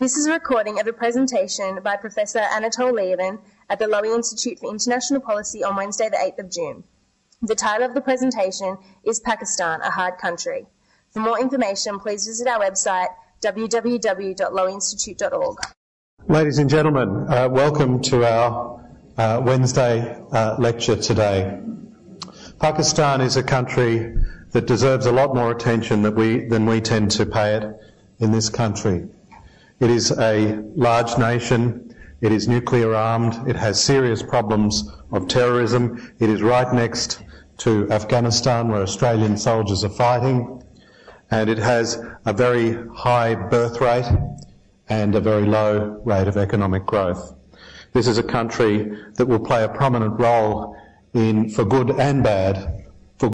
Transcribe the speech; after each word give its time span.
This 0.00 0.16
is 0.16 0.26
a 0.26 0.32
recording 0.32 0.78
of 0.78 0.86
a 0.86 0.92
presentation 0.92 1.80
by 1.82 1.96
Professor 1.96 2.38
Anatole 2.38 2.92
Lieven 2.92 3.40
at 3.68 3.80
the 3.80 3.86
Lowy 3.86 4.14
Institute 4.14 4.60
for 4.60 4.70
International 4.70 5.20
Policy 5.20 5.64
on 5.64 5.74
Wednesday, 5.74 6.08
the 6.08 6.18
8th 6.18 6.38
of 6.38 6.52
June. 6.52 6.84
The 7.42 7.56
title 7.56 7.84
of 7.84 7.94
the 7.94 8.00
presentation 8.00 8.78
is 9.02 9.18
Pakistan, 9.18 9.80
a 9.80 9.90
Hard 9.90 10.18
Country. 10.18 10.66
For 11.10 11.18
more 11.18 11.40
information, 11.40 11.98
please 11.98 12.28
visit 12.28 12.46
our 12.46 12.60
website 12.60 13.08
www.lowyinstitute.org. 13.42 15.58
Ladies 16.28 16.58
and 16.58 16.70
gentlemen, 16.70 17.26
uh, 17.28 17.48
welcome 17.50 18.00
to 18.02 18.24
our 18.24 18.80
uh, 19.16 19.42
Wednesday 19.44 20.16
uh, 20.30 20.54
lecture 20.60 20.94
today. 20.94 21.58
Pakistan 22.60 23.20
is 23.20 23.36
a 23.36 23.42
country 23.42 24.14
that 24.52 24.66
deserves 24.66 25.06
a 25.06 25.12
lot 25.12 25.34
more 25.34 25.50
attention 25.50 26.14
we, 26.14 26.44
than 26.44 26.66
we 26.66 26.80
tend 26.80 27.10
to 27.10 27.26
pay 27.26 27.56
it 27.56 27.64
in 28.20 28.30
this 28.30 28.48
country. 28.48 29.08
It 29.80 29.90
is 29.90 30.10
a 30.10 30.60
large 30.74 31.16
nation. 31.18 31.94
It 32.20 32.32
is 32.32 32.48
nuclear 32.48 32.94
armed. 32.94 33.48
It 33.48 33.54
has 33.54 33.82
serious 33.82 34.24
problems 34.24 34.90
of 35.12 35.28
terrorism. 35.28 36.12
It 36.18 36.28
is 36.30 36.42
right 36.42 36.72
next 36.74 37.22
to 37.58 37.88
Afghanistan 37.90 38.68
where 38.68 38.82
Australian 38.82 39.36
soldiers 39.36 39.84
are 39.84 39.88
fighting. 39.88 40.62
And 41.30 41.48
it 41.48 41.58
has 41.58 42.02
a 42.26 42.32
very 42.32 42.76
high 42.96 43.36
birth 43.36 43.80
rate 43.80 44.10
and 44.88 45.14
a 45.14 45.20
very 45.20 45.46
low 45.46 46.00
rate 46.04 46.26
of 46.26 46.36
economic 46.36 46.84
growth. 46.84 47.34
This 47.92 48.08
is 48.08 48.18
a 48.18 48.22
country 48.22 48.96
that 49.14 49.26
will 49.26 49.38
play 49.38 49.62
a 49.62 49.68
prominent 49.68 50.18
role 50.18 50.76
in, 51.14 51.48
for 51.50 51.64
good 51.64 51.90
and 52.00 52.24
bad, 52.24 52.84